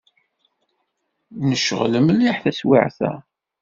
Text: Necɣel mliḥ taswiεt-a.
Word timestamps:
Necɣel 1.49 1.93
mliḥ 2.05 2.37
taswiεt-a. 2.43 3.13